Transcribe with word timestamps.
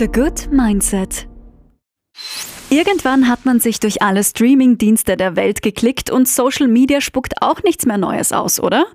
The 0.00 0.08
Good 0.08 0.50
Mindset. 0.50 1.28
Irgendwann 2.70 3.28
hat 3.28 3.44
man 3.44 3.60
sich 3.60 3.80
durch 3.80 4.00
alle 4.00 4.24
Streaming-Dienste 4.24 5.18
der 5.18 5.36
Welt 5.36 5.60
geklickt 5.60 6.08
und 6.08 6.26
Social 6.26 6.68
Media 6.68 7.02
spuckt 7.02 7.42
auch 7.42 7.62
nichts 7.64 7.84
mehr 7.84 7.98
Neues 7.98 8.32
aus, 8.32 8.60
oder? 8.60 8.86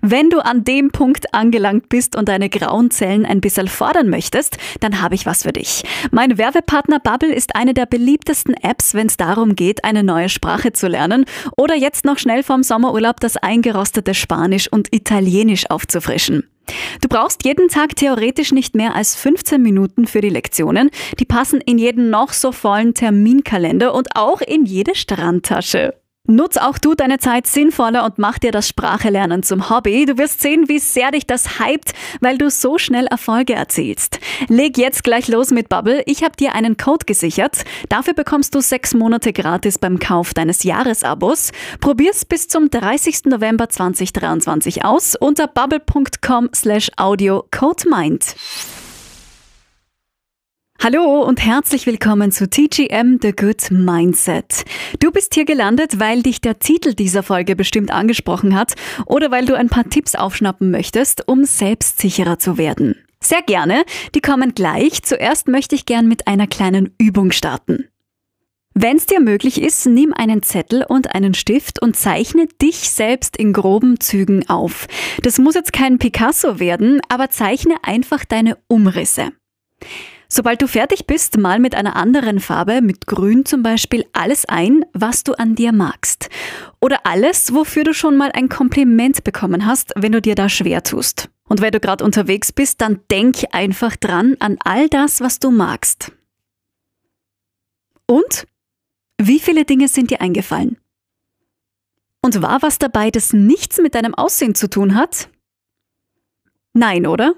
Wenn 0.00 0.30
du 0.30 0.38
an 0.38 0.64
dem 0.64 0.90
Punkt 0.90 1.34
angelangt 1.34 1.90
bist 1.90 2.16
und 2.16 2.30
deine 2.30 2.48
grauen 2.48 2.90
Zellen 2.90 3.26
ein 3.26 3.42
bisschen 3.42 3.68
fordern 3.68 4.08
möchtest, 4.08 4.56
dann 4.80 5.02
habe 5.02 5.16
ich 5.16 5.26
was 5.26 5.42
für 5.42 5.52
dich. 5.52 5.82
Mein 6.12 6.38
Werbepartner 6.38 6.98
Bubble 6.98 7.34
ist 7.34 7.54
eine 7.56 7.74
der 7.74 7.84
beliebtesten 7.84 8.54
Apps, 8.54 8.94
wenn 8.94 9.08
es 9.08 9.18
darum 9.18 9.56
geht, 9.56 9.84
eine 9.84 10.02
neue 10.02 10.30
Sprache 10.30 10.72
zu 10.72 10.88
lernen 10.88 11.26
oder 11.58 11.74
jetzt 11.74 12.06
noch 12.06 12.16
schnell 12.16 12.42
vorm 12.42 12.62
Sommerurlaub 12.62 13.20
das 13.20 13.36
eingerostete 13.36 14.14
Spanisch 14.14 14.72
und 14.72 14.94
Italienisch 14.94 15.68
aufzufrischen. 15.68 16.48
Du 17.00 17.08
brauchst 17.08 17.44
jeden 17.44 17.68
Tag 17.68 17.96
theoretisch 17.96 18.52
nicht 18.52 18.74
mehr 18.74 18.94
als 18.94 19.14
15 19.16 19.60
Minuten 19.60 20.06
für 20.06 20.20
die 20.20 20.30
Lektionen. 20.30 20.90
Die 21.18 21.24
passen 21.24 21.60
in 21.60 21.78
jeden 21.78 22.10
noch 22.10 22.32
so 22.32 22.52
vollen 22.52 22.94
Terminkalender 22.94 23.94
und 23.94 24.08
auch 24.14 24.40
in 24.40 24.64
jede 24.64 24.94
Strandtasche. 24.94 25.94
Nutz 26.26 26.56
auch 26.56 26.78
du 26.78 26.94
deine 26.94 27.18
Zeit 27.18 27.46
sinnvoller 27.46 28.02
und 28.02 28.16
mach 28.16 28.38
dir 28.38 28.50
das 28.50 28.66
Sprachelernen 28.66 29.42
zum 29.42 29.68
Hobby. 29.68 30.06
Du 30.06 30.16
wirst 30.16 30.40
sehen, 30.40 30.70
wie 30.70 30.78
sehr 30.78 31.10
dich 31.10 31.26
das 31.26 31.60
hypt, 31.60 31.92
weil 32.22 32.38
du 32.38 32.48
so 32.48 32.78
schnell 32.78 33.06
Erfolge 33.06 33.52
erzielst. 33.52 34.20
Leg 34.48 34.78
jetzt 34.78 35.04
gleich 35.04 35.28
los 35.28 35.50
mit 35.50 35.68
Bubble. 35.68 36.02
Ich 36.06 36.24
habe 36.24 36.34
dir 36.34 36.54
einen 36.54 36.78
Code 36.78 37.04
gesichert. 37.04 37.64
Dafür 37.90 38.14
bekommst 38.14 38.54
du 38.54 38.62
sechs 38.62 38.94
Monate 38.94 39.34
gratis 39.34 39.76
beim 39.76 39.98
Kauf 39.98 40.32
deines 40.32 40.62
Jahresabos. 40.62 41.52
Probier's 41.80 42.24
bis 42.24 42.48
zum 42.48 42.70
30. 42.70 43.26
November 43.26 43.68
2023 43.68 44.82
aus 44.82 45.16
unter 45.16 45.46
bubble.com 45.46 46.48
slash 46.54 46.90
audio 46.96 47.44
code 47.50 47.86
mind. 47.86 48.34
Hallo 50.84 51.22
und 51.22 51.42
herzlich 51.42 51.86
willkommen 51.86 52.30
zu 52.30 52.46
TGM 52.46 53.18
The 53.22 53.32
Good 53.32 53.70
Mindset. 53.70 54.66
Du 55.00 55.10
bist 55.10 55.32
hier 55.32 55.46
gelandet, 55.46 55.98
weil 55.98 56.22
dich 56.22 56.42
der 56.42 56.58
Titel 56.58 56.92
dieser 56.92 57.22
Folge 57.22 57.56
bestimmt 57.56 57.90
angesprochen 57.90 58.54
hat 58.54 58.74
oder 59.06 59.30
weil 59.30 59.46
du 59.46 59.54
ein 59.56 59.70
paar 59.70 59.88
Tipps 59.88 60.14
aufschnappen 60.14 60.70
möchtest, 60.70 61.26
um 61.26 61.44
selbstsicherer 61.44 62.38
zu 62.38 62.58
werden. 62.58 62.96
Sehr 63.18 63.40
gerne, 63.40 63.84
die 64.14 64.20
kommen 64.20 64.54
gleich. 64.54 65.02
Zuerst 65.02 65.48
möchte 65.48 65.74
ich 65.74 65.86
gern 65.86 66.06
mit 66.06 66.26
einer 66.26 66.46
kleinen 66.46 66.94
Übung 66.98 67.32
starten. 67.32 67.88
Wenn 68.74 68.98
es 68.98 69.06
dir 69.06 69.20
möglich 69.20 69.62
ist, 69.62 69.86
nimm 69.86 70.12
einen 70.12 70.42
Zettel 70.42 70.84
und 70.86 71.14
einen 71.14 71.32
Stift 71.32 71.80
und 71.80 71.96
zeichne 71.96 72.46
dich 72.60 72.90
selbst 72.90 73.38
in 73.38 73.54
groben 73.54 74.00
Zügen 74.00 74.50
auf. 74.50 74.86
Das 75.22 75.38
muss 75.38 75.54
jetzt 75.54 75.72
kein 75.72 75.96
Picasso 75.96 76.60
werden, 76.60 77.00
aber 77.08 77.30
zeichne 77.30 77.76
einfach 77.84 78.26
deine 78.26 78.58
Umrisse. 78.68 79.32
Sobald 80.28 80.62
du 80.62 80.66
fertig 80.66 81.06
bist, 81.06 81.36
mal 81.38 81.58
mit 81.58 81.74
einer 81.74 81.96
anderen 81.96 82.40
Farbe, 82.40 82.82
mit 82.82 83.06
Grün 83.06 83.44
zum 83.44 83.62
Beispiel, 83.62 84.04
alles 84.12 84.44
ein, 84.46 84.84
was 84.92 85.24
du 85.24 85.34
an 85.34 85.54
dir 85.54 85.72
magst. 85.72 86.28
Oder 86.80 87.06
alles, 87.06 87.54
wofür 87.54 87.84
du 87.84 87.94
schon 87.94 88.16
mal 88.16 88.32
ein 88.32 88.48
Kompliment 88.48 89.24
bekommen 89.24 89.66
hast, 89.66 89.92
wenn 89.96 90.12
du 90.12 90.20
dir 90.20 90.34
da 90.34 90.48
schwer 90.48 90.82
tust. 90.82 91.30
Und 91.48 91.60
wenn 91.60 91.72
du 91.72 91.80
gerade 91.80 92.04
unterwegs 92.04 92.52
bist, 92.52 92.80
dann 92.80 93.00
denk 93.10 93.44
einfach 93.52 93.96
dran 93.96 94.36
an 94.40 94.56
all 94.64 94.88
das, 94.88 95.20
was 95.20 95.38
du 95.38 95.50
magst. 95.50 96.12
Und? 98.06 98.46
Wie 99.20 99.38
viele 99.38 99.64
Dinge 99.64 99.88
sind 99.88 100.10
dir 100.10 100.20
eingefallen? 100.20 100.78
Und 102.22 102.42
war 102.42 102.62
was 102.62 102.78
dabei, 102.78 103.10
das 103.10 103.32
nichts 103.32 103.78
mit 103.78 103.94
deinem 103.94 104.14
Aussehen 104.14 104.54
zu 104.54 104.68
tun 104.68 104.94
hat? 104.94 105.28
Nein, 106.72 107.06
oder? 107.06 107.34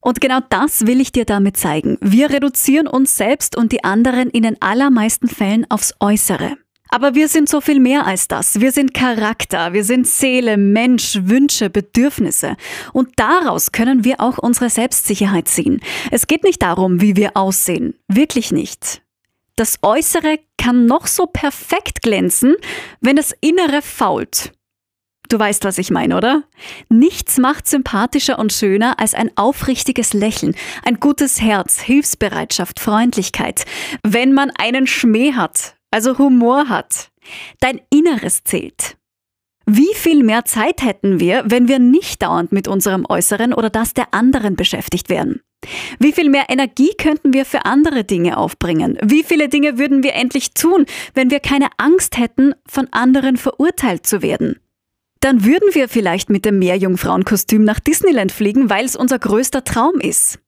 Und 0.00 0.20
genau 0.20 0.40
das 0.48 0.86
will 0.86 1.00
ich 1.00 1.12
dir 1.12 1.24
damit 1.24 1.56
zeigen. 1.56 1.98
Wir 2.00 2.30
reduzieren 2.30 2.86
uns 2.86 3.16
selbst 3.16 3.56
und 3.56 3.72
die 3.72 3.84
anderen 3.84 4.30
in 4.30 4.42
den 4.42 4.60
allermeisten 4.60 5.28
Fällen 5.28 5.70
aufs 5.70 5.94
Äußere. 6.00 6.56
Aber 6.92 7.14
wir 7.14 7.28
sind 7.28 7.48
so 7.48 7.60
viel 7.60 7.78
mehr 7.78 8.06
als 8.06 8.26
das. 8.26 8.60
Wir 8.60 8.72
sind 8.72 8.94
Charakter, 8.94 9.72
wir 9.72 9.84
sind 9.84 10.08
Seele, 10.08 10.56
Mensch, 10.56 11.20
Wünsche, 11.22 11.70
Bedürfnisse. 11.70 12.56
Und 12.92 13.10
daraus 13.16 13.70
können 13.70 14.04
wir 14.04 14.20
auch 14.20 14.38
unsere 14.38 14.70
Selbstsicherheit 14.70 15.46
ziehen. 15.46 15.80
Es 16.10 16.26
geht 16.26 16.42
nicht 16.42 16.62
darum, 16.62 17.00
wie 17.00 17.14
wir 17.14 17.36
aussehen. 17.36 17.94
Wirklich 18.08 18.50
nicht. 18.50 19.02
Das 19.54 19.78
Äußere 19.82 20.40
kann 20.58 20.86
noch 20.86 21.06
so 21.06 21.26
perfekt 21.26 22.02
glänzen, 22.02 22.56
wenn 23.00 23.16
das 23.16 23.34
Innere 23.40 23.82
fault. 23.82 24.52
Du 25.30 25.38
weißt, 25.38 25.62
was 25.64 25.78
ich 25.78 25.92
meine, 25.92 26.16
oder? 26.16 26.42
Nichts 26.88 27.38
macht 27.38 27.68
sympathischer 27.68 28.40
und 28.40 28.52
schöner 28.52 28.98
als 28.98 29.14
ein 29.14 29.30
aufrichtiges 29.36 30.12
Lächeln, 30.12 30.56
ein 30.84 30.98
gutes 30.98 31.40
Herz, 31.40 31.80
Hilfsbereitschaft, 31.80 32.80
Freundlichkeit. 32.80 33.64
Wenn 34.02 34.32
man 34.32 34.50
einen 34.58 34.88
Schmäh 34.88 35.34
hat, 35.34 35.76
also 35.92 36.18
Humor 36.18 36.68
hat. 36.68 37.10
Dein 37.60 37.80
Inneres 37.90 38.42
zählt. 38.42 38.96
Wie 39.66 39.94
viel 39.94 40.24
mehr 40.24 40.44
Zeit 40.46 40.82
hätten 40.82 41.20
wir, 41.20 41.44
wenn 41.46 41.68
wir 41.68 41.78
nicht 41.78 42.22
dauernd 42.22 42.50
mit 42.50 42.66
unserem 42.66 43.06
Äußeren 43.08 43.54
oder 43.54 43.70
das 43.70 43.94
der 43.94 44.12
anderen 44.12 44.56
beschäftigt 44.56 45.08
wären? 45.08 45.42
Wie 46.00 46.12
viel 46.12 46.28
mehr 46.28 46.46
Energie 46.48 46.92
könnten 46.98 47.32
wir 47.32 47.44
für 47.44 47.66
andere 47.66 48.02
Dinge 48.02 48.36
aufbringen? 48.36 48.98
Wie 49.00 49.22
viele 49.22 49.48
Dinge 49.48 49.78
würden 49.78 50.02
wir 50.02 50.14
endlich 50.14 50.54
tun, 50.54 50.86
wenn 51.14 51.30
wir 51.30 51.38
keine 51.38 51.68
Angst 51.76 52.18
hätten, 52.18 52.54
von 52.66 52.88
anderen 52.90 53.36
verurteilt 53.36 54.06
zu 54.06 54.22
werden? 54.22 54.58
Dann 55.20 55.44
würden 55.44 55.68
wir 55.72 55.88
vielleicht 55.88 56.30
mit 56.30 56.46
dem 56.46 56.58
Meerjungfrauenkostüm 56.58 57.62
nach 57.62 57.78
Disneyland 57.78 58.32
fliegen, 58.32 58.70
weil 58.70 58.86
es 58.86 58.96
unser 58.96 59.18
größter 59.18 59.64
Traum 59.64 60.00
ist. 60.00 60.38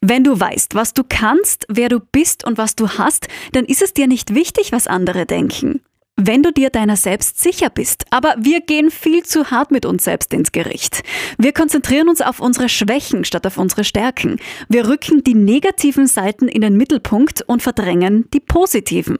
Wenn 0.00 0.24
du 0.24 0.38
weißt, 0.38 0.74
was 0.74 0.94
du 0.94 1.02
kannst, 1.06 1.66
wer 1.68 1.88
du 1.88 2.00
bist 2.00 2.44
und 2.44 2.56
was 2.56 2.76
du 2.76 2.88
hast, 2.88 3.28
dann 3.52 3.64
ist 3.64 3.82
es 3.82 3.92
dir 3.92 4.06
nicht 4.06 4.34
wichtig, 4.34 4.72
was 4.72 4.86
andere 4.86 5.26
denken. 5.26 5.82
Wenn 6.16 6.42
du 6.42 6.52
dir 6.52 6.70
deiner 6.70 6.96
selbst 6.96 7.40
sicher 7.40 7.70
bist. 7.70 8.04
Aber 8.10 8.34
wir 8.38 8.60
gehen 8.60 8.90
viel 8.90 9.24
zu 9.24 9.50
hart 9.50 9.70
mit 9.70 9.86
uns 9.86 10.04
selbst 10.04 10.32
ins 10.32 10.52
Gericht. 10.52 11.02
Wir 11.36 11.52
konzentrieren 11.52 12.08
uns 12.08 12.20
auf 12.20 12.40
unsere 12.40 12.68
Schwächen 12.68 13.24
statt 13.24 13.46
auf 13.46 13.58
unsere 13.58 13.84
Stärken. 13.84 14.40
Wir 14.68 14.88
rücken 14.88 15.22
die 15.22 15.34
negativen 15.34 16.06
Seiten 16.06 16.48
in 16.48 16.62
den 16.62 16.76
Mittelpunkt 16.76 17.42
und 17.42 17.62
verdrängen 17.62 18.28
die 18.32 18.40
positiven. 18.40 19.18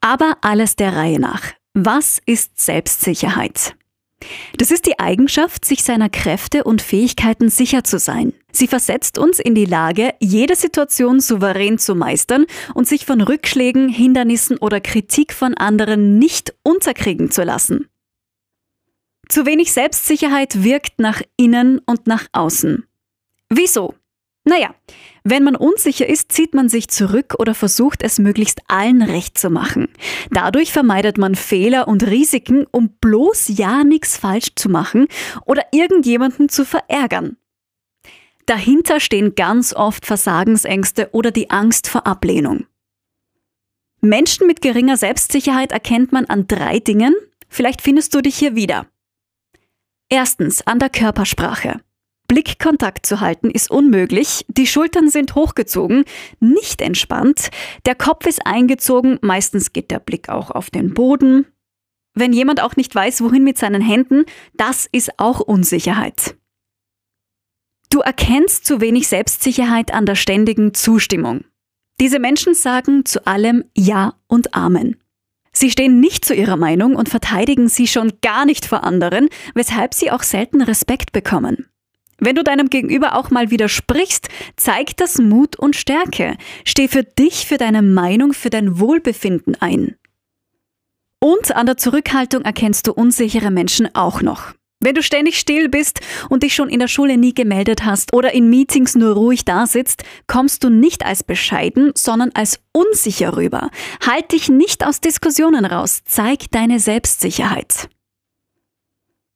Aber 0.00 0.36
alles 0.42 0.76
der 0.76 0.94
Reihe 0.94 1.18
nach. 1.18 1.52
Was 1.74 2.20
ist 2.26 2.60
Selbstsicherheit? 2.60 3.74
Das 4.58 4.70
ist 4.70 4.86
die 4.86 4.98
Eigenschaft, 4.98 5.64
sich 5.64 5.82
seiner 5.82 6.10
Kräfte 6.10 6.64
und 6.64 6.82
Fähigkeiten 6.82 7.48
sicher 7.48 7.82
zu 7.82 7.98
sein. 7.98 8.34
Sie 8.52 8.68
versetzt 8.68 9.18
uns 9.18 9.40
in 9.40 9.54
die 9.54 9.64
Lage, 9.64 10.14
jede 10.20 10.54
Situation 10.54 11.18
souverän 11.18 11.78
zu 11.78 11.94
meistern 11.94 12.44
und 12.74 12.86
sich 12.86 13.06
von 13.06 13.22
Rückschlägen, 13.22 13.88
Hindernissen 13.88 14.58
oder 14.58 14.80
Kritik 14.80 15.32
von 15.32 15.54
anderen 15.54 16.18
nicht 16.18 16.54
unterkriegen 16.62 17.30
zu 17.30 17.42
lassen. 17.42 17.88
Zu 19.30 19.46
wenig 19.46 19.72
Selbstsicherheit 19.72 20.62
wirkt 20.62 20.98
nach 20.98 21.22
innen 21.38 21.78
und 21.86 22.06
nach 22.06 22.26
außen. 22.32 22.84
Wieso? 23.48 23.94
Naja, 24.44 24.74
wenn 25.24 25.44
man 25.44 25.54
unsicher 25.54 26.08
ist, 26.08 26.32
zieht 26.32 26.52
man 26.52 26.68
sich 26.68 26.88
zurück 26.88 27.36
oder 27.38 27.54
versucht 27.54 28.02
es 28.02 28.18
möglichst 28.18 28.60
allen 28.66 29.02
recht 29.02 29.38
zu 29.38 29.50
machen. 29.50 29.88
Dadurch 30.30 30.72
vermeidet 30.72 31.16
man 31.16 31.36
Fehler 31.36 31.86
und 31.86 32.04
Risiken, 32.04 32.66
um 32.70 32.90
bloß 33.00 33.56
ja 33.56 33.84
nichts 33.84 34.16
falsch 34.16 34.52
zu 34.56 34.68
machen 34.68 35.06
oder 35.46 35.62
irgendjemanden 35.72 36.48
zu 36.48 36.64
verärgern. 36.64 37.36
Dahinter 38.46 38.98
stehen 38.98 39.36
ganz 39.36 39.72
oft 39.72 40.04
Versagensängste 40.06 41.10
oder 41.12 41.30
die 41.30 41.50
Angst 41.50 41.88
vor 41.88 42.06
Ablehnung. 42.06 42.66
Menschen 44.00 44.48
mit 44.48 44.60
geringer 44.60 44.96
Selbstsicherheit 44.96 45.70
erkennt 45.70 46.10
man 46.10 46.24
an 46.24 46.48
drei 46.48 46.80
Dingen. 46.80 47.14
Vielleicht 47.48 47.80
findest 47.80 48.14
du 48.14 48.20
dich 48.20 48.36
hier 48.36 48.56
wieder. 48.56 48.86
Erstens 50.08 50.66
an 50.66 50.80
der 50.80 50.90
Körpersprache. 50.90 51.80
Blickkontakt 52.32 53.04
zu 53.04 53.20
halten 53.20 53.50
ist 53.50 53.70
unmöglich, 53.70 54.46
die 54.48 54.66
Schultern 54.66 55.10
sind 55.10 55.34
hochgezogen, 55.34 56.06
nicht 56.40 56.80
entspannt, 56.80 57.50
der 57.84 57.94
Kopf 57.94 58.24
ist 58.24 58.46
eingezogen, 58.46 59.18
meistens 59.20 59.74
geht 59.74 59.90
der 59.90 59.98
Blick 59.98 60.30
auch 60.30 60.50
auf 60.50 60.70
den 60.70 60.94
Boden. 60.94 61.44
Wenn 62.14 62.32
jemand 62.32 62.62
auch 62.62 62.74
nicht 62.74 62.94
weiß, 62.94 63.20
wohin 63.20 63.44
mit 63.44 63.58
seinen 63.58 63.82
Händen, 63.82 64.24
das 64.54 64.88
ist 64.90 65.18
auch 65.18 65.40
Unsicherheit. 65.40 66.36
Du 67.90 68.00
erkennst 68.00 68.64
zu 68.64 68.80
wenig 68.80 69.08
Selbstsicherheit 69.08 69.92
an 69.92 70.06
der 70.06 70.14
ständigen 70.14 70.72
Zustimmung. 70.72 71.44
Diese 72.00 72.18
Menschen 72.18 72.54
sagen 72.54 73.04
zu 73.04 73.26
allem 73.26 73.64
Ja 73.76 74.14
und 74.26 74.54
Amen. 74.54 74.96
Sie 75.52 75.70
stehen 75.70 76.00
nicht 76.00 76.24
zu 76.24 76.34
ihrer 76.34 76.56
Meinung 76.56 76.96
und 76.96 77.10
verteidigen 77.10 77.68
sie 77.68 77.88
schon 77.88 78.14
gar 78.22 78.46
nicht 78.46 78.64
vor 78.64 78.84
anderen, 78.84 79.28
weshalb 79.54 79.92
sie 79.92 80.10
auch 80.10 80.22
selten 80.22 80.62
Respekt 80.62 81.12
bekommen. 81.12 81.66
Wenn 82.24 82.36
du 82.36 82.44
deinem 82.44 82.70
Gegenüber 82.70 83.16
auch 83.16 83.30
mal 83.30 83.50
widersprichst, 83.50 84.28
zeig 84.54 84.96
das 84.96 85.18
Mut 85.18 85.56
und 85.56 85.74
Stärke. 85.74 86.36
Steh 86.64 86.86
für 86.86 87.02
dich, 87.02 87.46
für 87.46 87.56
deine 87.56 87.82
Meinung, 87.82 88.32
für 88.32 88.48
dein 88.48 88.78
Wohlbefinden 88.78 89.56
ein. 89.60 89.96
Und 91.18 91.50
an 91.56 91.66
der 91.66 91.78
Zurückhaltung 91.78 92.42
erkennst 92.42 92.86
du 92.86 92.92
unsichere 92.92 93.50
Menschen 93.50 93.92
auch 93.96 94.22
noch. 94.22 94.52
Wenn 94.78 94.94
du 94.94 95.02
ständig 95.02 95.36
still 95.36 95.68
bist 95.68 96.00
und 96.28 96.44
dich 96.44 96.54
schon 96.54 96.68
in 96.68 96.78
der 96.78 96.86
Schule 96.86 97.16
nie 97.16 97.34
gemeldet 97.34 97.84
hast 97.84 98.14
oder 98.14 98.32
in 98.32 98.48
Meetings 98.48 98.94
nur 98.94 99.14
ruhig 99.14 99.44
da 99.44 99.66
sitzt, 99.66 100.04
kommst 100.28 100.62
du 100.62 100.70
nicht 100.70 101.04
als 101.04 101.24
bescheiden, 101.24 101.90
sondern 101.96 102.30
als 102.34 102.60
unsicher 102.72 103.36
rüber. 103.36 103.68
Halt 104.06 104.30
dich 104.30 104.48
nicht 104.48 104.86
aus 104.86 105.00
Diskussionen 105.00 105.64
raus, 105.64 106.02
zeig 106.04 106.52
deine 106.52 106.78
Selbstsicherheit. 106.78 107.88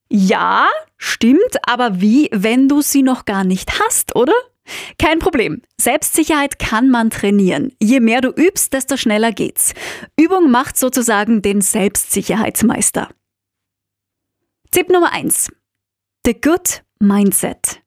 Ja, 0.08 0.68
stimmt, 0.96 1.56
aber 1.66 2.00
wie, 2.00 2.28
wenn 2.32 2.68
du 2.68 2.80
sie 2.80 3.02
noch 3.02 3.24
gar 3.24 3.44
nicht 3.44 3.80
hast, 3.80 4.14
oder? 4.14 4.34
Kein 4.98 5.18
Problem. 5.18 5.62
Selbstsicherheit 5.80 6.58
kann 6.58 6.90
man 6.90 7.10
trainieren. 7.10 7.72
Je 7.80 8.00
mehr 8.00 8.20
du 8.20 8.30
übst, 8.30 8.72
desto 8.72 8.96
schneller 8.96 9.32
geht's. 9.32 9.74
Übung 10.18 10.50
macht 10.50 10.76
sozusagen 10.76 11.42
den 11.42 11.60
Selbstsicherheitsmeister. 11.60 13.08
Tipp 14.70 14.90
Nummer 14.90 15.12
1. 15.12 15.52
The 16.24 16.34
Good 16.40 16.82
Mindset. 16.98 17.82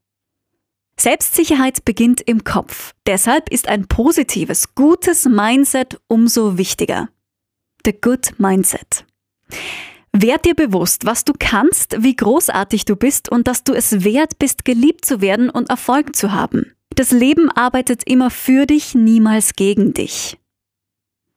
Selbstsicherheit 0.97 1.85
beginnt 1.85 2.21
im 2.21 2.43
Kopf. 2.43 2.93
Deshalb 3.05 3.49
ist 3.49 3.67
ein 3.67 3.87
positives, 3.87 4.75
gutes 4.75 5.25
Mindset 5.25 5.99
umso 6.07 6.57
wichtiger. 6.57 7.09
The 7.85 7.93
Good 7.93 8.37
Mindset. 8.37 9.05
Werd 10.21 10.43
dir 10.43 10.53
bewusst, 10.53 11.05
was 11.05 11.23
du 11.23 11.31
kannst, 11.39 12.03
wie 12.03 12.13
großartig 12.13 12.83
du 12.83 12.97
bist 12.97 13.29
und 13.29 13.47
dass 13.47 13.63
du 13.63 13.71
es 13.71 14.03
wert 14.03 14.37
bist, 14.37 14.65
geliebt 14.65 15.05
zu 15.05 15.21
werden 15.21 15.49
und 15.49 15.69
Erfolg 15.69 16.13
zu 16.13 16.33
haben. 16.33 16.75
Das 16.89 17.11
Leben 17.11 17.49
arbeitet 17.49 18.03
immer 18.05 18.29
für 18.29 18.65
dich, 18.65 18.95
niemals 18.95 19.53
gegen 19.53 19.93
dich. 19.93 20.37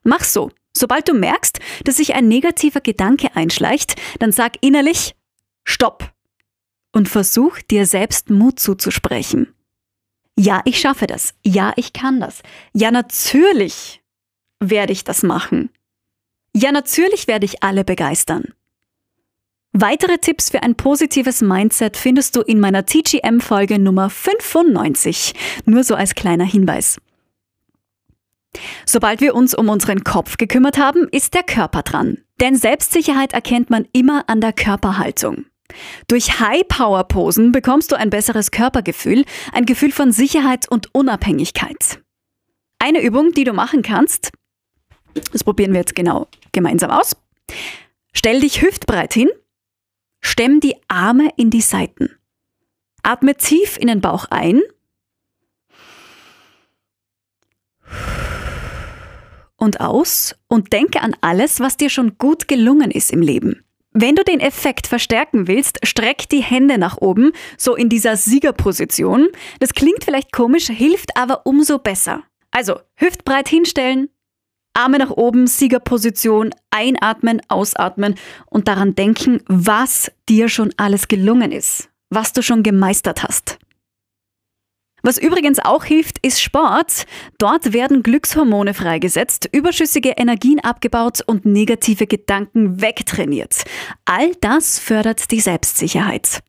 Mach 0.03 0.25
so. 0.25 0.51
Sobald 0.75 1.07
du 1.07 1.13
merkst, 1.13 1.59
dass 1.85 1.95
sich 1.95 2.13
ein 2.13 2.27
negativer 2.27 2.81
Gedanke 2.81 3.33
einschleicht, 3.37 3.95
dann 4.19 4.33
sag 4.33 4.57
innerlich 4.59 5.15
Stopp 5.63 6.11
und 6.91 7.07
versuch 7.07 7.59
dir 7.59 7.85
selbst 7.85 8.31
Mut 8.31 8.59
zuzusprechen. 8.59 9.53
Ja, 10.37 10.61
ich 10.65 10.81
schaffe 10.81 11.07
das. 11.07 11.35
Ja, 11.45 11.71
ich 11.77 11.93
kann 11.93 12.19
das. 12.19 12.41
Ja, 12.73 12.91
natürlich 12.91 14.01
werde 14.59 14.91
ich 14.91 15.05
das 15.05 15.23
machen. 15.23 15.69
Ja, 16.53 16.73
natürlich 16.73 17.27
werde 17.27 17.45
ich 17.45 17.63
alle 17.63 17.85
begeistern. 17.85 18.53
Weitere 19.75 20.19
Tipps 20.19 20.51
für 20.51 20.61
ein 20.61 20.75
positives 20.75 21.41
Mindset 21.41 21.97
findest 21.97 22.35
du 22.35 22.41
in 22.41 22.59
meiner 22.59 22.85
TGM-Folge 22.85 23.79
Nummer 23.79 24.11
95. 24.11 25.33
Nur 25.65 25.83
so 25.83 25.95
als 25.95 26.13
kleiner 26.13 26.45
Hinweis. 26.45 26.97
Sobald 28.85 29.19
wir 29.19 29.33
uns 29.33 29.55
um 29.55 29.69
unseren 29.69 30.03
Kopf 30.03 30.37
gekümmert 30.37 30.77
haben, 30.77 31.07
ist 31.09 31.33
der 31.33 31.41
Körper 31.41 31.81
dran. 31.81 32.19
Denn 32.39 32.55
Selbstsicherheit 32.55 33.33
erkennt 33.33 33.71
man 33.71 33.87
immer 33.93 34.25
an 34.29 34.41
der 34.41 34.53
Körperhaltung. 34.53 35.45
Durch 36.07 36.39
High-Power-Posen 36.39 37.51
bekommst 37.51 37.91
du 37.91 37.95
ein 37.95 38.11
besseres 38.11 38.51
Körpergefühl, 38.51 39.25
ein 39.53 39.65
Gefühl 39.65 39.91
von 39.91 40.11
Sicherheit 40.11 40.69
und 40.69 40.93
Unabhängigkeit. 40.93 41.99
Eine 42.77 43.01
Übung, 43.01 43.31
die 43.31 43.43
du 43.43 43.53
machen 43.53 43.81
kannst, 43.81 44.29
das 45.31 45.43
probieren 45.43 45.73
wir 45.73 45.79
jetzt 45.79 45.95
genau 45.95 46.27
gemeinsam 46.51 46.91
aus. 46.91 47.15
Stell 48.13 48.41
dich 48.41 48.61
hüftbreit 48.61 49.15
hin 49.15 49.29
Stemm 50.23 50.59
die 50.59 50.75
Arme 50.87 51.29
in 51.35 51.51
die 51.51 51.61
Seiten. 51.61 52.09
Atme 53.03 53.35
tief 53.35 53.77
in 53.77 53.87
den 53.87 54.01
Bauch 54.01 54.25
ein. 54.31 54.61
Und 59.57 59.79
aus 59.79 60.35
und 60.47 60.73
denke 60.73 61.01
an 61.01 61.15
alles, 61.21 61.59
was 61.59 61.77
dir 61.77 61.89
schon 61.89 62.17
gut 62.17 62.47
gelungen 62.47 62.89
ist 62.89 63.11
im 63.11 63.21
Leben. 63.21 63.63
Wenn 63.91 64.15
du 64.15 64.23
den 64.23 64.39
Effekt 64.39 64.87
verstärken 64.87 65.47
willst, 65.47 65.79
streck 65.85 66.27
die 66.29 66.41
Hände 66.41 66.79
nach 66.79 66.97
oben, 66.97 67.31
so 67.57 67.75
in 67.75 67.89
dieser 67.89 68.17
Siegerposition. 68.17 69.27
Das 69.59 69.73
klingt 69.73 70.03
vielleicht 70.03 70.31
komisch, 70.31 70.67
hilft 70.67 71.15
aber 71.15 71.45
umso 71.45 71.77
besser. 71.77 72.23
Also 72.49 72.79
hüftbreit 72.95 73.47
hinstellen, 73.47 74.09
Arme 74.73 74.97
nach 74.97 75.11
oben, 75.11 75.47
Siegerposition, 75.47 76.49
einatmen, 76.71 77.41
ausatmen 77.47 78.15
und 78.47 78.67
daran 78.67 78.95
denken, 78.95 79.41
was 79.47 80.11
dir 80.27 80.49
schon 80.49 80.73
alles 80.77 81.07
gelungen 81.07 81.51
ist, 81.51 81.89
was 82.09 82.33
du 82.33 82.41
schon 82.41 82.63
gemeistert 82.63 83.23
hast. 83.23 83.59
Was 85.05 85.17
übrigens 85.17 85.59
auch 85.59 85.83
hilft, 85.83 86.17
ist 86.25 86.41
Sport. 86.41 87.05
Dort 87.37 87.73
werden 87.73 88.03
Glückshormone 88.03 88.73
freigesetzt, 88.73 89.49
überschüssige 89.51 90.11
Energien 90.11 90.61
abgebaut 90.61 91.19
und 91.25 91.45
negative 91.45 92.07
Gedanken 92.07 92.81
wegtrainiert. 92.81 93.65
All 94.05 94.33
das 94.35 94.79
fördert 94.79 95.29
die 95.31 95.41
Selbstsicherheit. 95.41 96.41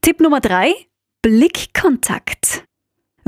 Tipp 0.00 0.20
Nummer 0.20 0.40
drei: 0.40 0.74
Blickkontakt. 1.22 2.64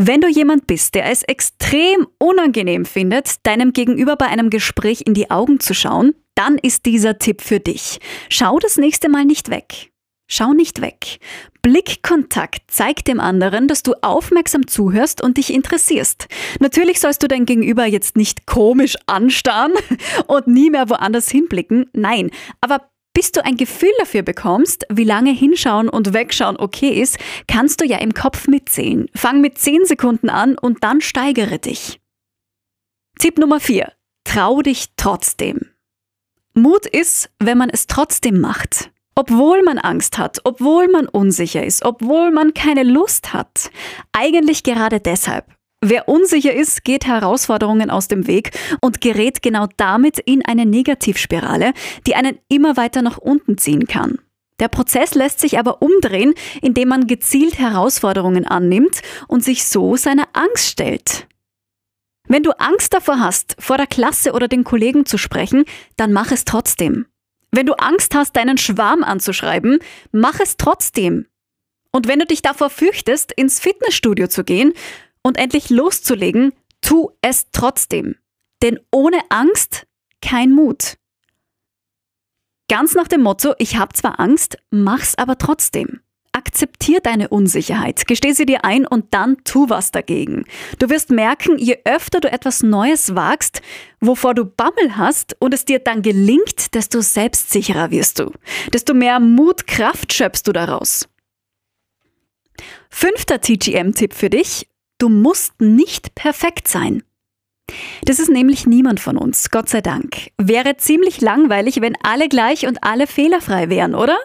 Wenn 0.00 0.20
du 0.20 0.28
jemand 0.28 0.68
bist, 0.68 0.94
der 0.94 1.10
es 1.10 1.24
extrem 1.24 2.06
unangenehm 2.18 2.84
findet, 2.84 3.44
deinem 3.44 3.72
Gegenüber 3.72 4.14
bei 4.14 4.26
einem 4.26 4.48
Gespräch 4.48 5.02
in 5.04 5.12
die 5.12 5.28
Augen 5.32 5.58
zu 5.58 5.74
schauen, 5.74 6.14
dann 6.36 6.56
ist 6.56 6.86
dieser 6.86 7.18
Tipp 7.18 7.42
für 7.42 7.58
dich. 7.58 7.98
Schau 8.28 8.60
das 8.60 8.76
nächste 8.76 9.08
Mal 9.08 9.24
nicht 9.24 9.50
weg. 9.50 9.90
Schau 10.28 10.52
nicht 10.52 10.80
weg. 10.82 11.18
Blickkontakt 11.62 12.70
zeigt 12.70 13.08
dem 13.08 13.18
anderen, 13.18 13.66
dass 13.66 13.82
du 13.82 13.94
aufmerksam 14.00 14.68
zuhörst 14.68 15.20
und 15.20 15.36
dich 15.36 15.52
interessierst. 15.52 16.28
Natürlich 16.60 17.00
sollst 17.00 17.24
du 17.24 17.26
dein 17.26 17.44
Gegenüber 17.44 17.84
jetzt 17.84 18.16
nicht 18.16 18.46
komisch 18.46 18.94
anstarren 19.06 19.72
und 20.28 20.46
nie 20.46 20.70
mehr 20.70 20.88
woanders 20.90 21.28
hinblicken. 21.28 21.90
Nein, 21.92 22.30
aber 22.60 22.88
bis 23.18 23.32
du 23.32 23.44
ein 23.44 23.56
Gefühl 23.56 23.90
dafür 23.98 24.22
bekommst, 24.22 24.86
wie 24.90 25.02
lange 25.02 25.32
hinschauen 25.32 25.88
und 25.88 26.14
wegschauen 26.14 26.56
okay 26.56 27.02
ist, 27.02 27.18
kannst 27.48 27.80
du 27.80 27.84
ja 27.84 27.98
im 27.98 28.14
Kopf 28.14 28.46
mitzählen. 28.46 29.10
Fang 29.12 29.40
mit 29.40 29.58
10 29.58 29.86
Sekunden 29.86 30.30
an 30.30 30.56
und 30.56 30.84
dann 30.84 31.00
steigere 31.00 31.58
dich. 31.58 32.00
Tipp 33.18 33.36
Nummer 33.36 33.58
4. 33.58 33.90
Trau 34.22 34.62
dich 34.62 34.90
trotzdem. 34.96 35.62
Mut 36.54 36.86
ist, 36.86 37.28
wenn 37.40 37.58
man 37.58 37.70
es 37.70 37.88
trotzdem 37.88 38.40
macht. 38.40 38.92
Obwohl 39.16 39.64
man 39.64 39.78
Angst 39.78 40.16
hat, 40.16 40.38
obwohl 40.44 40.86
man 40.86 41.08
unsicher 41.08 41.64
ist, 41.64 41.84
obwohl 41.84 42.30
man 42.30 42.54
keine 42.54 42.84
Lust 42.84 43.32
hat. 43.32 43.72
Eigentlich 44.12 44.62
gerade 44.62 45.00
deshalb. 45.00 45.57
Wer 45.80 46.08
unsicher 46.08 46.52
ist, 46.52 46.82
geht 46.82 47.06
Herausforderungen 47.06 47.90
aus 47.90 48.08
dem 48.08 48.26
Weg 48.26 48.50
und 48.80 49.00
gerät 49.00 49.42
genau 49.42 49.68
damit 49.76 50.18
in 50.18 50.44
eine 50.44 50.66
Negativspirale, 50.66 51.72
die 52.06 52.16
einen 52.16 52.38
immer 52.48 52.76
weiter 52.76 53.00
nach 53.00 53.18
unten 53.18 53.58
ziehen 53.58 53.86
kann. 53.86 54.18
Der 54.58 54.66
Prozess 54.66 55.14
lässt 55.14 55.38
sich 55.38 55.56
aber 55.56 55.80
umdrehen, 55.82 56.34
indem 56.62 56.88
man 56.88 57.06
gezielt 57.06 57.58
Herausforderungen 57.58 58.44
annimmt 58.44 59.02
und 59.28 59.44
sich 59.44 59.66
so 59.66 59.94
seiner 59.94 60.26
Angst 60.32 60.66
stellt. 60.66 61.28
Wenn 62.26 62.42
du 62.42 62.50
Angst 62.58 62.92
davor 62.92 63.20
hast, 63.20 63.54
vor 63.60 63.76
der 63.76 63.86
Klasse 63.86 64.32
oder 64.32 64.48
den 64.48 64.64
Kollegen 64.64 65.06
zu 65.06 65.16
sprechen, 65.16 65.64
dann 65.96 66.12
mach 66.12 66.32
es 66.32 66.44
trotzdem. 66.44 67.06
Wenn 67.52 67.66
du 67.66 67.74
Angst 67.74 68.14
hast, 68.14 68.36
deinen 68.36 68.58
Schwarm 68.58 69.04
anzuschreiben, 69.04 69.78
mach 70.10 70.40
es 70.40 70.56
trotzdem. 70.56 71.26
Und 71.90 72.06
wenn 72.06 72.18
du 72.18 72.26
dich 72.26 72.42
davor 72.42 72.68
fürchtest, 72.68 73.32
ins 73.32 73.60
Fitnessstudio 73.60 74.26
zu 74.26 74.44
gehen, 74.44 74.74
und 75.22 75.38
endlich 75.38 75.70
loszulegen, 75.70 76.52
tu 76.80 77.10
es 77.22 77.46
trotzdem. 77.52 78.16
Denn 78.62 78.80
ohne 78.90 79.18
Angst 79.28 79.86
kein 80.20 80.52
Mut. 80.52 80.96
Ganz 82.68 82.94
nach 82.94 83.08
dem 83.08 83.22
Motto, 83.22 83.54
ich 83.58 83.76
habe 83.76 83.94
zwar 83.94 84.20
Angst, 84.20 84.58
mach's 84.70 85.14
aber 85.16 85.38
trotzdem. 85.38 86.00
Akzeptier 86.32 87.00
deine 87.00 87.28
Unsicherheit, 87.28 88.06
gesteh 88.06 88.32
sie 88.32 88.44
dir 88.44 88.64
ein 88.64 88.86
und 88.86 89.14
dann 89.14 89.38
tu 89.44 89.70
was 89.70 89.90
dagegen. 89.90 90.44
Du 90.78 90.90
wirst 90.90 91.10
merken, 91.10 91.58
je 91.58 91.78
öfter 91.84 92.20
du 92.20 92.30
etwas 92.30 92.62
Neues 92.62 93.14
wagst, 93.14 93.62
wovor 94.00 94.34
du 94.34 94.44
Bammel 94.44 94.96
hast 94.96 95.34
und 95.40 95.54
es 95.54 95.64
dir 95.64 95.78
dann 95.78 96.02
gelingt, 96.02 96.74
desto 96.74 97.00
selbstsicherer 97.00 97.90
wirst 97.90 98.20
du. 98.20 98.32
Desto 98.72 98.92
mehr 98.92 99.18
Mut, 99.18 99.66
Kraft 99.66 100.12
schöpfst 100.12 100.42
du 100.44 100.52
daraus. 100.52 101.08
Fünfter 102.90 103.40
TGM-Tipp 103.40 104.12
für 104.12 104.30
dich. 104.30 104.68
Du 104.98 105.08
musst 105.08 105.60
nicht 105.60 106.14
perfekt 106.14 106.68
sein. 106.68 107.02
Das 108.04 108.18
ist 108.18 108.30
nämlich 108.30 108.66
niemand 108.66 109.00
von 109.00 109.16
uns, 109.16 109.50
Gott 109.50 109.68
sei 109.68 109.80
Dank. 109.80 110.30
Wäre 110.38 110.76
ziemlich 110.76 111.20
langweilig, 111.20 111.80
wenn 111.80 111.96
alle 112.02 112.28
gleich 112.28 112.66
und 112.66 112.82
alle 112.82 113.06
fehlerfrei 113.06 113.68
wären, 113.68 113.94
oder? 113.94 114.16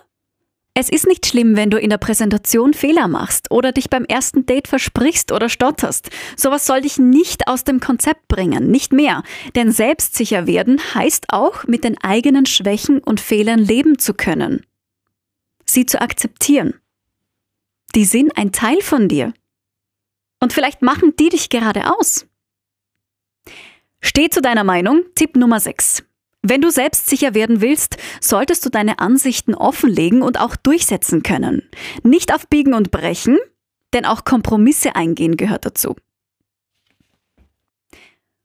Es 0.76 0.90
ist 0.90 1.06
nicht 1.06 1.28
schlimm, 1.28 1.56
wenn 1.56 1.70
du 1.70 1.78
in 1.78 1.92
der 1.92 2.00
Präsentation 2.00 2.74
Fehler 2.74 3.08
machst 3.08 3.52
oder 3.52 3.72
dich 3.72 3.92
beim 3.92 4.06
ersten 4.06 4.48
Date 4.48 4.68
versprichst 4.68 5.32
oder 5.32 5.48
stotterst. 5.48 6.10
Sowas 6.36 6.66
soll 6.66 6.82
dich 6.82 6.98
nicht 6.98 7.48
aus 7.48 7.64
dem 7.64 7.80
Konzept 7.80 8.28
bringen, 8.28 8.72
nicht 8.72 8.92
mehr. 8.92 9.22
Denn 9.54 9.72
selbstsicher 9.72 10.48
werden 10.48 10.82
heißt 10.96 11.26
auch, 11.30 11.66
mit 11.66 11.84
den 11.84 12.02
eigenen 12.02 12.48
Schwächen 12.48 13.00
und 13.00 13.20
Fehlern 13.20 13.60
leben 13.60 14.00
zu 14.00 14.16
können. 14.16 14.66
Sie 15.64 15.86
zu 15.86 16.02
akzeptieren. 16.02 16.74
Die 17.94 18.06
sind 18.06 18.36
ein 18.36 18.52
Teil 18.52 18.82
von 18.82 19.08
dir. 19.08 19.34
Und 20.44 20.52
vielleicht 20.52 20.82
machen 20.82 21.16
die 21.16 21.30
dich 21.30 21.48
gerade 21.48 21.98
aus. 21.98 22.28
Steh 24.02 24.28
zu 24.28 24.42
deiner 24.42 24.66
Meinung. 24.66 25.04
Tipp 25.16 25.38
Nummer 25.38 25.62
6. 25.62 26.04
Wenn 26.42 26.60
du 26.60 26.70
selbstsicher 26.70 27.34
werden 27.34 27.62
willst, 27.62 27.96
solltest 28.20 28.66
du 28.66 28.70
deine 28.70 29.00
Ansichten 29.00 29.56
offenlegen 29.56 30.22
und 30.22 30.38
auch 30.38 30.58
durchsetzen 30.58 31.24
können. 31.24 31.70
Nicht 32.04 32.34
auf 32.34 32.50
Biegen 32.50 32.74
und 32.74 32.92
Brechen, 32.92 33.40
denn 33.94 34.04
auch 34.04 34.26
Kompromisse 34.26 34.98
eingehen 34.98 35.38
gehört 35.38 35.66
dazu. 35.66 35.96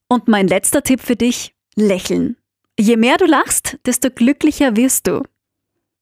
Und 0.07 0.29
mein 0.29 0.47
letzter 0.47 0.85
Tipp 0.85 1.01
für 1.01 1.17
dich, 1.17 1.57
lächeln. 1.75 2.37
Je 2.79 2.97
mehr 2.97 3.17
du 3.17 3.25
lachst, 3.25 3.77
desto 3.87 4.09
glücklicher 4.11 4.77
wirst 4.77 5.09
du. 5.09 5.25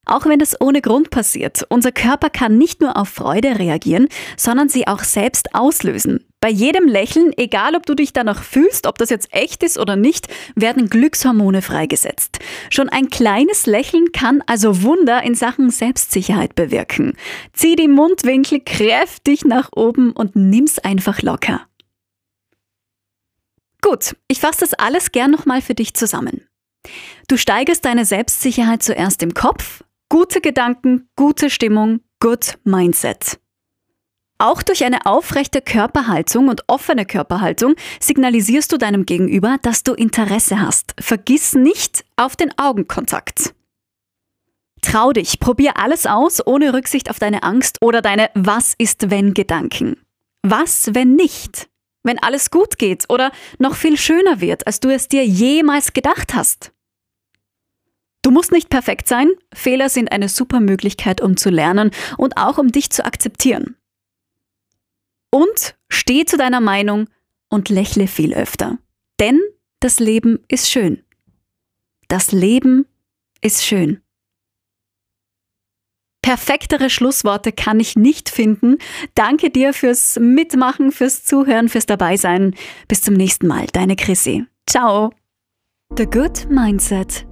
Auch 0.09 0.25
wenn 0.25 0.39
das 0.39 0.61
ohne 0.61 0.81
Grund 0.81 1.11
passiert, 1.11 1.67
unser 1.69 1.91
Körper 1.91 2.31
kann 2.31 2.57
nicht 2.57 2.81
nur 2.81 2.97
auf 2.97 3.09
Freude 3.09 3.59
reagieren, 3.59 4.09
sondern 4.37 4.69
sie 4.69 4.87
auch 4.87 5.03
selbst 5.03 5.53
auslösen. 5.55 6.25
Bei 6.41 6.49
jedem 6.49 6.87
Lächeln, 6.87 7.33
egal 7.37 7.75
ob 7.75 7.87
du 7.87 7.95
dich 7.95 8.13
danach 8.13 8.45
fühlst, 8.45 8.87
ob 8.87 8.99
das 8.99 9.11
jetzt 9.11 9.35
echt 9.35 9.65
ist 9.65 9.79
oder 9.79 9.97
nicht, 9.97 10.29
werden 10.55 10.89
Glückshormone 10.89 11.61
freigesetzt. 11.61 12.39
Schon 12.71 12.89
ein 12.89 13.11
kleines 13.11 13.67
Lächeln 13.67 14.13
kann 14.13 14.45
also 14.47 14.85
Wunder 14.85 15.25
in 15.25 15.35
Sachen 15.35 15.71
Selbstsicherheit 15.71 16.55
bewirken. 16.55 17.15
Zieh 17.53 17.75
die 17.75 17.89
Mundwinkel 17.89 18.61
kräftig 18.61 19.45
nach 19.45 19.71
oben 19.75 20.13
und 20.13 20.37
nimm's 20.37 20.79
einfach 20.79 21.21
locker. 21.23 21.67
Gut, 23.83 24.15
ich 24.29 24.39
fasse 24.39 24.61
das 24.61 24.75
alles 24.75 25.11
gern 25.11 25.33
nochmal 25.33 25.63
für 25.63 25.75
dich 25.75 25.95
zusammen. 25.95 26.47
Du 27.27 27.37
steigerst 27.37 27.85
deine 27.85 28.05
Selbstsicherheit 28.05 28.85
zuerst 28.85 29.23
im 29.25 29.35
Kopf, 29.35 29.83
Gute 30.09 30.41
Gedanken, 30.41 31.09
gute 31.17 31.51
Stimmung, 31.51 31.99
good 32.21 32.59
Mindset. 32.63 33.41
Auch 34.39 34.63
durch 34.63 34.85
eine 34.85 35.05
aufrechte 35.05 35.61
Körperhaltung 35.61 36.49
und 36.49 36.63
offene 36.69 37.07
Körperhaltung 37.07 37.75
signalisierst 37.99 38.71
du 38.71 38.77
deinem 38.77 39.05
Gegenüber, 39.05 39.57
dass 39.63 39.83
du 39.83 39.95
Interesse 39.95 40.61
hast. 40.61 40.95
Vergiss 41.01 41.55
nicht 41.55 42.05
auf 42.15 42.37
den 42.37 42.57
Augenkontakt. 42.57 43.55
Trau 44.81 45.13
dich, 45.13 45.41
probier 45.41 45.77
alles 45.77 46.07
aus, 46.07 46.47
ohne 46.47 46.73
Rücksicht 46.73 47.11
auf 47.11 47.19
deine 47.19 47.43
Angst 47.43 47.79
oder 47.81 48.01
deine 48.01 48.31
Was 48.35 48.75
ist 48.79 49.11
wenn 49.11 49.35
Gedanken. 49.35 49.97
Was, 50.45 50.95
wenn 50.95 51.17
nicht? 51.17 51.69
Wenn 52.05 52.21
alles 52.21 52.53
gut 52.53 52.79
geht 52.79 53.07
oder 53.09 53.33
noch 53.59 53.75
viel 53.75 53.97
schöner 53.97 54.41
wird, 54.41 54.69
als 54.69 54.79
du 54.79 54.89
es 54.91 55.09
dir 55.09 55.27
jemals 55.27 55.93
gedacht 55.93 56.35
hast? 56.35 56.71
Du 58.27 58.33
musst 58.33 58.51
nicht 58.51 58.71
perfekt 58.71 59.07
sein, 59.07 59.31
Fehler 59.55 59.89
sind 59.89 60.11
eine 60.11 60.29
super 60.29 60.59
Möglichkeit, 60.59 61.21
um 61.21 61.37
zu 61.37 61.49
lernen 61.49 61.93
und 62.19 62.37
auch 62.37 62.59
um 62.59 62.73
dich 62.73 62.91
zu 62.91 63.05
akzeptieren. 63.05 63.77
Und 65.31 65.77
steh 65.89 66.25
zu 66.25 66.37
deiner 66.37 66.61
Meinung 66.61 67.09
und 67.51 67.69
lächle 67.69 68.09
viel 68.09 68.35
öfter. 68.35 68.79
Denn 69.21 69.39
das 69.79 70.01
Leben 70.01 70.41
ist 70.49 70.69
schön. 70.69 71.05
Das 72.09 72.33
Leben 72.33 72.87
ist 73.43 73.65
schön. 73.65 74.01
Perfektere 76.21 76.91
Schlussworte 76.91 77.53
kann 77.53 77.79
ich 77.79 77.95
nicht 77.95 78.29
finden. 78.29 78.79
Danke 79.15 79.51
dir 79.51 79.73
fürs 79.73 80.19
Mitmachen, 80.19 80.91
fürs 80.91 81.23
Zuhören, 81.23 81.69
fürs 81.69 81.87
Dabeisein. 81.87 82.57
Bis 82.89 83.03
zum 83.03 83.15
nächsten 83.15 83.47
Mal, 83.47 83.67
deine 83.73 83.95
Chrissy. 83.95 84.47
Ciao. 84.67 85.13
The 85.97 86.07
Good 86.07 86.51
Mindset 86.51 87.25